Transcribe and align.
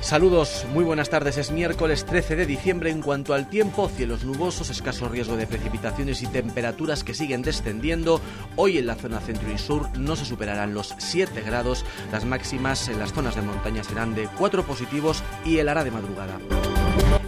Saludos, 0.00 0.64
muy 0.72 0.82
buenas 0.82 1.10
tardes. 1.10 1.36
Es 1.36 1.50
miércoles 1.50 2.06
13 2.06 2.34
de 2.34 2.46
diciembre. 2.46 2.90
En 2.90 3.02
cuanto 3.02 3.34
al 3.34 3.50
tiempo, 3.50 3.90
cielos 3.90 4.24
nubosos, 4.24 4.70
escaso 4.70 5.06
riesgo 5.06 5.36
de 5.36 5.46
precipitaciones 5.46 6.22
y 6.22 6.28
temperaturas 6.28 7.04
que 7.04 7.12
siguen 7.12 7.42
descendiendo. 7.42 8.22
Hoy 8.56 8.78
en 8.78 8.86
la 8.86 8.94
zona 8.94 9.20
centro 9.20 9.52
y 9.52 9.58
sur 9.58 9.90
no 9.98 10.16
se 10.16 10.24
superarán 10.24 10.72
los 10.72 10.94
7 10.96 11.42
grados. 11.42 11.84
Las 12.10 12.24
máximas 12.24 12.88
en 12.88 12.98
las 12.98 13.12
zonas 13.12 13.36
de 13.36 13.42
montaña 13.42 13.84
serán 13.84 14.14
de 14.14 14.28
4 14.38 14.64
positivos 14.64 15.22
y 15.44 15.58
helará 15.58 15.84
de 15.84 15.90
madrugada. 15.90 16.38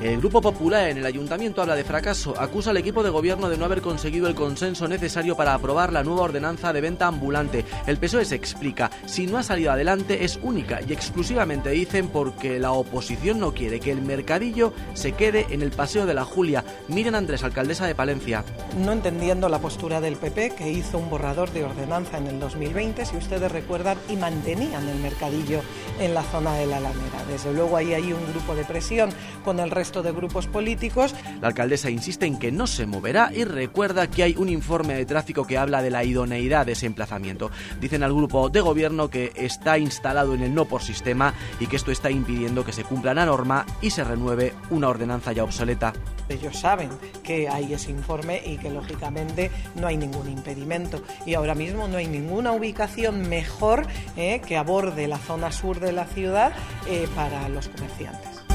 El 0.02 0.16
Grupo 0.16 0.40
Popular 0.40 0.88
en 0.88 0.96
el 0.96 1.04
Ayuntamiento 1.04 1.60
habla 1.60 1.76
de 1.76 1.84
fracaso, 1.84 2.34
acusa 2.40 2.70
al 2.70 2.78
equipo 2.78 3.02
de 3.02 3.10
gobierno 3.10 3.50
de 3.50 3.58
no 3.58 3.66
haber 3.66 3.82
conseguido 3.82 4.28
el 4.28 4.34
consenso 4.34 4.88
necesario 4.88 5.36
para 5.36 5.52
aprobar 5.52 5.92
la 5.92 6.02
nueva 6.02 6.22
ordenanza 6.22 6.72
de 6.72 6.80
venta 6.80 7.06
ambulante. 7.06 7.66
El 7.86 7.98
PSOE 7.98 8.24
se 8.24 8.34
explica, 8.34 8.90
si 9.04 9.26
no 9.26 9.36
ha 9.36 9.42
salido 9.42 9.72
adelante 9.72 10.24
es 10.24 10.38
única 10.42 10.80
y 10.80 10.94
exclusivamente 10.94 11.68
dicen 11.68 12.08
porque 12.08 12.58
la 12.58 12.72
oposición 12.72 13.40
no 13.40 13.52
quiere 13.52 13.78
que 13.78 13.92
el 13.92 14.00
mercadillo 14.00 14.72
se 14.94 15.12
quede 15.12 15.44
en 15.50 15.60
el 15.60 15.70
Paseo 15.70 16.06
de 16.06 16.14
la 16.14 16.24
Julia. 16.24 16.64
Miren 16.88 17.14
Andrés, 17.14 17.44
alcaldesa 17.44 17.86
de 17.86 17.94
Palencia. 17.94 18.42
No 18.78 18.92
entendiendo 18.92 19.50
la 19.50 19.58
postura 19.58 20.00
del 20.00 20.16
PP 20.16 20.54
que 20.56 20.72
hizo 20.72 20.96
un 20.96 21.10
borrador 21.10 21.50
de 21.50 21.64
ordenanza 21.64 22.16
en 22.16 22.26
el 22.26 22.40
2020, 22.40 23.04
si 23.04 23.18
ustedes 23.18 23.52
recuerdan, 23.52 23.98
y 24.08 24.16
mantenían 24.16 24.88
el 24.88 24.98
mercadillo 25.00 25.60
en 26.00 26.14
la 26.14 26.22
zona 26.22 26.54
de 26.54 26.64
la 26.64 26.78
Alameda. 26.78 27.22
Desde 27.28 27.52
luego 27.52 27.76
ahí 27.76 27.92
hay 27.92 28.14
un 28.14 28.26
grupo 28.32 28.54
de 28.54 28.64
presión 28.64 29.10
con 29.44 29.60
el 29.60 29.70
resto 29.70 29.89
de 29.90 30.12
grupos 30.12 30.46
políticos. 30.46 31.14
La 31.40 31.48
alcaldesa 31.48 31.90
insiste 31.90 32.26
en 32.26 32.38
que 32.38 32.52
no 32.52 32.68
se 32.68 32.86
moverá 32.86 33.30
y 33.34 33.42
recuerda 33.44 34.08
que 34.08 34.22
hay 34.22 34.36
un 34.38 34.48
informe 34.48 34.94
de 34.94 35.04
tráfico 35.04 35.44
que 35.44 35.58
habla 35.58 35.82
de 35.82 35.90
la 35.90 36.04
idoneidad 36.04 36.64
de 36.64 36.72
ese 36.72 36.86
emplazamiento. 36.86 37.50
Dicen 37.80 38.04
al 38.04 38.14
grupo 38.14 38.48
de 38.48 38.60
gobierno 38.60 39.10
que 39.10 39.32
está 39.34 39.78
instalado 39.78 40.34
en 40.34 40.42
el 40.42 40.54
no 40.54 40.66
por 40.66 40.82
sistema 40.82 41.34
y 41.58 41.66
que 41.66 41.76
esto 41.76 41.90
está 41.90 42.10
impidiendo 42.10 42.64
que 42.64 42.72
se 42.72 42.84
cumpla 42.84 43.14
la 43.14 43.26
norma 43.26 43.66
y 43.82 43.90
se 43.90 44.04
renueve 44.04 44.54
una 44.70 44.88
ordenanza 44.88 45.32
ya 45.32 45.42
obsoleta. 45.42 45.92
Ellos 46.28 46.60
saben 46.60 46.90
que 47.24 47.48
hay 47.48 47.74
ese 47.74 47.90
informe 47.90 48.40
y 48.44 48.56
que 48.58 48.70
lógicamente 48.70 49.50
no 49.74 49.88
hay 49.88 49.96
ningún 49.96 50.28
impedimento. 50.28 51.02
Y 51.26 51.34
ahora 51.34 51.56
mismo 51.56 51.88
no 51.88 51.96
hay 51.96 52.06
ninguna 52.06 52.52
ubicación 52.52 53.28
mejor 53.28 53.86
eh, 54.16 54.40
que 54.46 54.56
aborde 54.56 55.08
la 55.08 55.18
zona 55.18 55.50
sur 55.50 55.80
de 55.80 55.92
la 55.92 56.04
ciudad 56.06 56.52
eh, 56.86 57.08
para 57.14 57.48
los 57.48 57.68
comerciantes. 57.68 58.49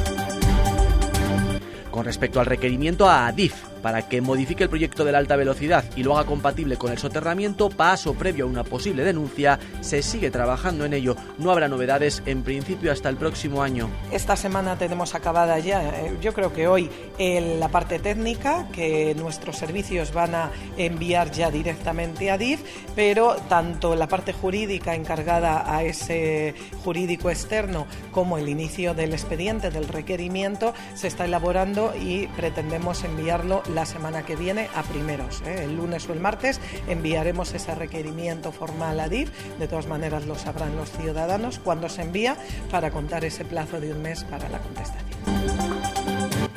Con 1.95 2.03
respecto 2.03 2.41
al 2.41 2.45
requerimiento 2.45 3.07
a 3.07 3.27
ADIF 3.27 3.74
para 3.85 4.01
que 4.01 4.19
modifique 4.19 4.63
el 4.63 4.69
proyecto 4.69 5.05
de 5.05 5.11
la 5.11 5.19
alta 5.19 5.35
velocidad 5.35 5.85
y 5.95 6.01
lo 6.01 6.17
haga 6.17 6.25
compatible 6.25 6.75
con 6.75 6.91
el 6.91 6.97
soterramiento, 6.97 7.69
paso 7.69 8.15
previo 8.15 8.45
a 8.45 8.47
una 8.47 8.63
posible 8.63 9.03
denuncia, 9.03 9.59
se 9.81 10.01
sigue 10.01 10.31
trabajando 10.31 10.85
en 10.85 10.93
ello. 10.95 11.15
No 11.37 11.51
habrá 11.51 11.67
novedades 11.67 12.23
en 12.25 12.41
principio 12.41 12.91
hasta 12.91 13.09
el 13.09 13.17
próximo 13.17 13.61
año. 13.61 13.91
Esta 14.11 14.35
semana 14.37 14.75
tenemos 14.75 15.13
acabada 15.13 15.59
ya, 15.59 15.83
eh, 15.83 16.17
yo 16.19 16.33
creo 16.33 16.51
que 16.51 16.67
hoy, 16.67 16.89
la 17.19 17.67
parte 17.67 17.99
técnica 17.99 18.67
que 18.71 19.13
nuestros 19.13 19.55
servicios 19.57 20.11
van 20.11 20.33
a 20.33 20.49
enviar 20.77 21.29
ya 21.29 21.51
directamente 21.51 22.31
a 22.31 22.39
DIF, 22.39 22.61
pero 22.95 23.35
tanto 23.47 23.95
la 23.95 24.07
parte 24.07 24.33
jurídica 24.33 24.95
encargada 24.95 25.71
a 25.71 25.83
ese 25.83 26.55
jurídico 26.83 27.29
externo 27.29 27.85
como 28.11 28.39
el 28.39 28.49
inicio 28.49 28.95
del 28.95 29.13
expediente 29.13 29.69
del 29.69 29.87
requerimiento 29.87 30.73
se 30.95 31.05
está 31.05 31.25
elaborando 31.25 31.93
y 31.95 32.25
pretendemos 32.29 33.03
enviarlo 33.03 33.61
la 33.75 33.85
semana 33.85 34.25
que 34.25 34.35
viene 34.35 34.69
a 34.73 34.83
primeros. 34.83 35.41
¿eh? 35.41 35.65
El 35.65 35.75
lunes 35.75 36.07
o 36.09 36.13
el 36.13 36.19
martes 36.19 36.59
enviaremos 36.87 37.53
ese 37.53 37.75
requerimiento 37.75 38.51
formal 38.51 38.99
a 38.99 39.09
DIF. 39.09 39.29
De 39.59 39.67
todas 39.67 39.87
maneras 39.87 40.25
lo 40.25 40.35
sabrán 40.35 40.75
los 40.75 40.89
ciudadanos 40.91 41.59
cuando 41.59 41.89
se 41.89 42.01
envía 42.01 42.37
para 42.71 42.89
contar 42.89 43.25
ese 43.25 43.43
plazo 43.43 43.79
de 43.79 43.91
un 43.91 44.01
mes 44.01 44.23
para 44.23 44.49
la 44.49 44.59
contestación. 44.59 45.14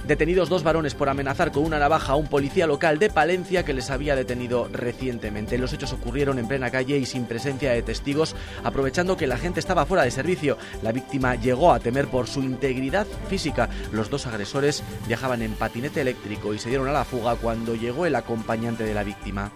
Detenidos 0.08 0.48
dos 0.48 0.62
varones 0.62 0.94
por 0.94 1.10
amenazar 1.10 1.52
con 1.52 1.64
una 1.64 1.78
navaja 1.78 2.14
a 2.14 2.16
un 2.16 2.28
policía 2.28 2.66
local 2.66 2.98
de 2.98 3.10
Palencia 3.10 3.62
que 3.62 3.74
les 3.74 3.90
había 3.90 4.16
detenido 4.16 4.66
recientemente. 4.72 5.58
Los 5.58 5.74
hechos 5.74 5.92
ocurrieron 5.92 6.38
en 6.38 6.48
plena 6.48 6.70
calle 6.70 6.96
y 6.96 7.04
sin 7.04 7.26
presencia 7.26 7.72
de 7.72 7.82
testigos, 7.82 8.34
aprovechando 8.64 9.18
que 9.18 9.26
la 9.26 9.36
gente 9.36 9.60
estaba 9.60 9.84
fuera 9.84 10.04
de 10.04 10.10
servicio. 10.10 10.56
La 10.82 10.92
víctima 10.92 11.34
llegó 11.34 11.74
a 11.74 11.78
temer 11.78 12.08
por 12.08 12.26
su 12.26 12.40
integridad 12.40 13.06
física. 13.28 13.68
Los 13.92 14.08
dos 14.08 14.26
agresores 14.26 14.82
viajaban 15.06 15.42
en 15.42 15.52
patinete 15.52 16.00
eléctrico 16.00 16.54
y 16.54 16.58
se 16.58 16.70
dieron 16.70 16.88
a 16.88 16.92
la 16.92 17.04
fuga 17.04 17.36
cuando 17.36 17.74
llegó 17.74 18.06
el 18.06 18.14
acompañante 18.14 18.84
de 18.84 18.94
la 18.94 19.04
víctima 19.04 19.52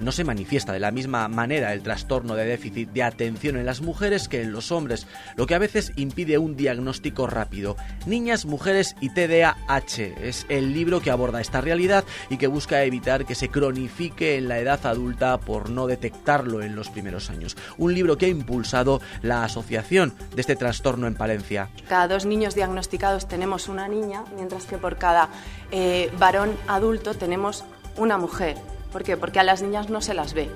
no 0.00 0.12
se 0.12 0.24
manifiesta 0.24 0.72
de 0.72 0.80
la 0.80 0.90
misma 0.90 1.28
manera 1.28 1.72
el 1.72 1.82
trastorno 1.82 2.34
de 2.34 2.44
déficit 2.46 2.90
de 2.90 3.02
atención 3.02 3.56
en 3.56 3.66
las 3.66 3.80
mujeres 3.80 4.28
que 4.28 4.42
en 4.42 4.52
los 4.52 4.72
hombres, 4.72 5.06
lo 5.36 5.46
que 5.46 5.54
a 5.54 5.58
veces 5.58 5.92
impide 5.96 6.38
un 6.38 6.56
diagnóstico 6.56 7.26
rápido. 7.26 7.76
Niñas, 8.06 8.46
mujeres 8.46 8.96
y 9.00 9.10
TDAH 9.10 10.22
es 10.22 10.46
el 10.48 10.72
libro 10.72 11.00
que 11.00 11.10
aborda 11.10 11.40
esta 11.40 11.60
realidad 11.60 12.04
y 12.30 12.36
que 12.36 12.46
busca 12.46 12.82
evitar 12.84 13.24
que 13.24 13.34
se 13.34 13.48
cronifique 13.48 14.36
en 14.36 14.48
la 14.48 14.58
edad 14.58 14.84
adulta 14.86 15.38
por 15.38 15.70
no 15.70 15.86
detectarlo 15.86 16.62
en 16.62 16.76
los 16.76 16.90
primeros 16.90 17.30
años. 17.30 17.56
Un 17.78 17.94
libro 17.94 18.18
que 18.18 18.26
ha 18.26 18.28
impulsado 18.30 19.00
la 19.22 19.44
asociación 19.44 20.14
de 20.34 20.40
este 20.40 20.56
trastorno 20.56 21.06
en 21.06 21.14
Palencia. 21.14 21.70
Cada 21.88 22.08
dos 22.08 22.26
niños 22.26 22.54
diagnosticados 22.54 23.28
tenemos 23.28 23.68
una 23.68 23.88
niña, 23.88 24.24
mientras 24.34 24.64
que 24.66 24.78
por 24.78 24.96
cada 24.96 25.28
eh, 25.70 26.10
varón 26.18 26.56
adulto 26.68 27.14
tenemos 27.14 27.64
una 27.96 28.18
mujer. 28.18 28.56
¿Por 28.96 29.04
qué? 29.04 29.18
Porque 29.18 29.38
a 29.38 29.42
las 29.42 29.60
niñas 29.60 29.90
no 29.90 30.00
se 30.00 30.14
las 30.14 30.32
ve. 30.32 30.48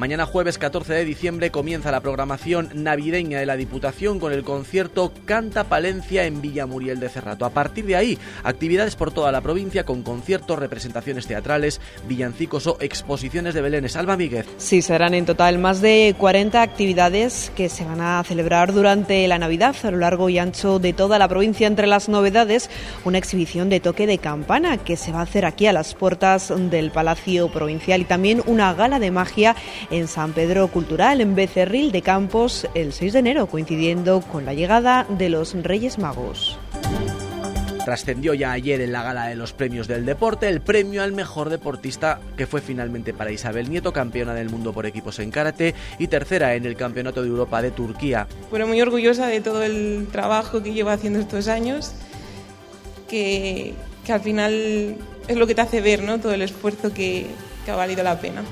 Mañana 0.00 0.24
jueves 0.24 0.56
14 0.56 0.94
de 0.94 1.04
diciembre 1.04 1.50
comienza 1.50 1.90
la 1.90 2.00
programación 2.00 2.70
navideña 2.72 3.38
de 3.38 3.44
la 3.44 3.56
Diputación 3.56 4.18
con 4.18 4.32
el 4.32 4.44
concierto 4.44 5.12
Canta 5.26 5.64
Palencia 5.64 6.24
en 6.24 6.40
Villamuriel 6.40 7.00
de 7.00 7.10
Cerrato. 7.10 7.44
A 7.44 7.50
partir 7.50 7.84
de 7.84 7.96
ahí, 7.96 8.18
actividades 8.42 8.96
por 8.96 9.12
toda 9.12 9.30
la 9.30 9.42
provincia 9.42 9.84
con 9.84 10.02
conciertos, 10.02 10.58
representaciones 10.58 11.26
teatrales, 11.26 11.82
villancicos 12.08 12.66
o 12.66 12.78
exposiciones 12.80 13.52
de 13.52 13.60
Belén. 13.60 13.86
Alba 13.94 14.16
Míguez. 14.16 14.46
Sí, 14.56 14.80
serán 14.80 15.12
en 15.12 15.26
total 15.26 15.58
más 15.58 15.82
de 15.82 16.14
40 16.16 16.62
actividades 16.62 17.52
que 17.54 17.68
se 17.68 17.84
van 17.84 18.00
a 18.00 18.24
celebrar 18.24 18.72
durante 18.72 19.28
la 19.28 19.38
Navidad 19.38 19.76
a 19.82 19.90
lo 19.90 19.98
largo 19.98 20.30
y 20.30 20.38
ancho 20.38 20.78
de 20.78 20.94
toda 20.94 21.18
la 21.18 21.28
provincia. 21.28 21.66
Entre 21.66 21.86
las 21.86 22.08
novedades, 22.08 22.70
una 23.04 23.18
exhibición 23.18 23.68
de 23.68 23.80
toque 23.80 24.06
de 24.06 24.16
campana 24.16 24.78
que 24.78 24.96
se 24.96 25.12
va 25.12 25.18
a 25.18 25.24
hacer 25.24 25.44
aquí 25.44 25.66
a 25.66 25.74
las 25.74 25.94
puertas 25.94 26.50
del 26.70 26.90
Palacio 26.90 27.52
Provincial 27.52 28.00
y 28.00 28.04
también 28.06 28.42
una 28.46 28.72
gala 28.72 28.98
de 28.98 29.10
magia 29.10 29.56
en 29.90 30.08
San 30.08 30.32
Pedro 30.32 30.68
Cultural, 30.68 31.20
en 31.20 31.34
Becerril 31.34 31.92
de 31.92 32.02
Campos, 32.02 32.66
el 32.74 32.92
6 32.92 33.12
de 33.12 33.18
enero, 33.18 33.46
coincidiendo 33.46 34.20
con 34.20 34.44
la 34.44 34.54
llegada 34.54 35.06
de 35.08 35.28
los 35.28 35.54
Reyes 35.54 35.98
Magos. 35.98 36.58
Trascendió 37.84 38.34
ya 38.34 38.52
ayer 38.52 38.80
en 38.82 38.92
la 38.92 39.02
gala 39.02 39.26
de 39.26 39.34
los 39.34 39.52
premios 39.52 39.88
del 39.88 40.04
deporte 40.04 40.48
el 40.48 40.60
premio 40.60 41.02
al 41.02 41.12
mejor 41.12 41.48
deportista 41.48 42.20
que 42.36 42.46
fue 42.46 42.60
finalmente 42.60 43.14
para 43.14 43.32
Isabel 43.32 43.70
Nieto, 43.70 43.92
campeona 43.92 44.34
del 44.34 44.50
mundo 44.50 44.72
por 44.72 44.86
equipos 44.86 45.18
en 45.18 45.30
karate 45.30 45.74
y 45.98 46.06
tercera 46.08 46.54
en 46.54 46.66
el 46.66 46.76
Campeonato 46.76 47.22
de 47.22 47.28
Europa 47.28 47.62
de 47.62 47.70
Turquía. 47.70 48.26
Bueno, 48.50 48.66
muy 48.66 48.80
orgullosa 48.80 49.26
de 49.26 49.40
todo 49.40 49.62
el 49.62 50.08
trabajo 50.12 50.62
que 50.62 50.72
llevo 50.72 50.90
haciendo 50.90 51.20
estos 51.20 51.48
años, 51.48 51.92
que, 53.08 53.74
que 54.04 54.12
al 54.12 54.20
final 54.20 54.96
es 55.26 55.36
lo 55.36 55.46
que 55.46 55.54
te 55.54 55.62
hace 55.62 55.80
ver 55.80 56.02
¿no? 56.02 56.20
todo 56.20 56.32
el 56.32 56.42
esfuerzo 56.42 56.92
que, 56.92 57.26
que 57.64 57.70
ha 57.70 57.76
valido 57.76 58.02
la 58.02 58.20
pena. 58.20 58.42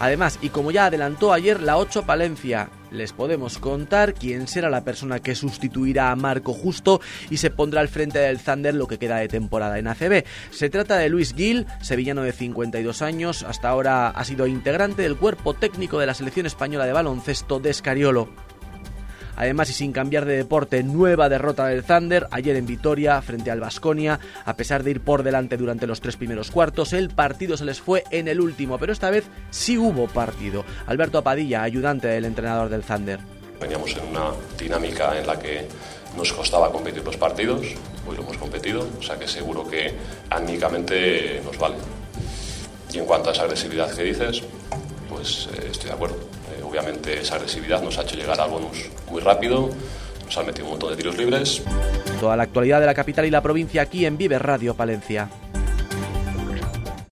Además, 0.00 0.38
y 0.40 0.50
como 0.50 0.70
ya 0.70 0.86
adelantó 0.86 1.32
ayer 1.32 1.60
la 1.60 1.76
8 1.76 2.04
Palencia, 2.04 2.70
les 2.90 3.12
podemos 3.12 3.58
contar 3.58 4.14
quién 4.14 4.46
será 4.46 4.70
la 4.70 4.84
persona 4.84 5.18
que 5.18 5.34
sustituirá 5.34 6.10
a 6.10 6.16
Marco 6.16 6.52
Justo 6.52 7.00
y 7.30 7.38
se 7.38 7.50
pondrá 7.50 7.80
al 7.80 7.88
frente 7.88 8.18
del 8.18 8.38
Thunder 8.38 8.74
lo 8.74 8.86
que 8.86 8.98
queda 8.98 9.16
de 9.16 9.28
temporada 9.28 9.78
en 9.78 9.88
ACB. 9.88 10.24
Se 10.50 10.70
trata 10.70 10.96
de 10.98 11.08
Luis 11.08 11.34
Gil, 11.34 11.66
sevillano 11.82 12.22
de 12.22 12.32
52 12.32 13.02
años, 13.02 13.42
hasta 13.42 13.68
ahora 13.68 14.08
ha 14.08 14.24
sido 14.24 14.46
integrante 14.46 15.02
del 15.02 15.16
cuerpo 15.16 15.54
técnico 15.54 15.98
de 15.98 16.06
la 16.06 16.14
selección 16.14 16.46
española 16.46 16.86
de 16.86 16.92
baloncesto 16.92 17.58
de 17.58 17.70
Escariolo. 17.70 18.28
Además, 19.38 19.70
y 19.70 19.72
sin 19.72 19.92
cambiar 19.92 20.24
de 20.24 20.36
deporte, 20.36 20.82
nueva 20.82 21.28
derrota 21.28 21.66
del 21.66 21.84
Thunder 21.84 22.26
ayer 22.32 22.56
en 22.56 22.66
Vitoria 22.66 23.22
frente 23.22 23.52
al 23.52 23.60
Basconia. 23.60 24.18
A 24.44 24.56
pesar 24.56 24.82
de 24.82 24.90
ir 24.90 25.00
por 25.00 25.22
delante 25.22 25.56
durante 25.56 25.86
los 25.86 26.00
tres 26.00 26.16
primeros 26.16 26.50
cuartos, 26.50 26.92
el 26.92 27.10
partido 27.10 27.56
se 27.56 27.64
les 27.64 27.80
fue 27.80 28.02
en 28.10 28.26
el 28.26 28.40
último, 28.40 28.78
pero 28.78 28.92
esta 28.92 29.10
vez 29.10 29.26
sí 29.50 29.78
hubo 29.78 30.08
partido. 30.08 30.64
Alberto 30.88 31.18
Apadilla, 31.18 31.62
ayudante 31.62 32.08
del 32.08 32.24
entrenador 32.24 32.68
del 32.68 32.82
Thunder. 32.82 33.20
Veníamos 33.60 33.96
en 33.96 34.06
una 34.08 34.32
dinámica 34.58 35.16
en 35.16 35.28
la 35.28 35.38
que 35.38 35.68
nos 36.16 36.32
costaba 36.32 36.72
competir 36.72 37.04
los 37.04 37.16
partidos, 37.16 37.60
hoy 38.08 38.16
lo 38.16 38.22
hemos 38.22 38.38
competido, 38.38 38.88
o 38.98 39.02
sea 39.02 39.16
que 39.20 39.28
seguro 39.28 39.68
que 39.68 39.94
anímicamente 40.30 41.40
nos 41.44 41.56
vale. 41.58 41.76
Y 42.92 42.98
en 42.98 43.04
cuanto 43.04 43.28
a 43.28 43.32
esa 43.32 43.44
agresividad 43.44 43.94
que 43.94 44.02
dices, 44.02 44.42
pues 45.08 45.48
eh, 45.54 45.68
estoy 45.70 45.90
de 45.90 45.94
acuerdo. 45.94 46.37
Obviamente 46.68 47.18
esa 47.18 47.36
agresividad 47.36 47.82
nos 47.82 47.96
ha 47.96 48.02
hecho 48.02 48.14
llegar 48.14 48.38
al 48.38 48.50
bonus 48.50 48.90
muy 49.10 49.22
rápido, 49.22 49.70
nos 50.22 50.36
han 50.36 50.44
metido 50.44 50.66
un 50.66 50.72
montón 50.72 50.90
de 50.90 50.96
tiros 50.96 51.16
libres. 51.16 51.62
Toda 52.20 52.36
la 52.36 52.42
actualidad 52.42 52.78
de 52.80 52.86
la 52.86 52.94
capital 52.94 53.24
y 53.24 53.30
la 53.30 53.40
provincia 53.40 53.80
aquí 53.80 54.04
en 54.04 54.18
Vive 54.18 54.38
Radio 54.38 54.74
Palencia. 54.74 55.30